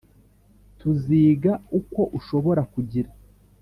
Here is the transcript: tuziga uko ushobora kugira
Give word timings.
tuziga 0.79 1.51
uko 1.79 2.01
ushobora 2.17 2.61
kugira 2.73 3.09